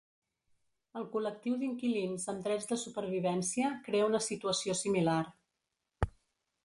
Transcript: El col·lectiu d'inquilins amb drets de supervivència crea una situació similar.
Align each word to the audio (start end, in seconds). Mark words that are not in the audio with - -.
El 1.01 1.03
col·lectiu 1.15 1.57
d'inquilins 1.63 2.25
amb 2.33 2.41
drets 2.47 2.69
de 2.71 2.79
supervivència 2.85 3.71
crea 3.89 4.09
una 4.13 4.23
situació 4.31 4.77
similar. 4.81 5.21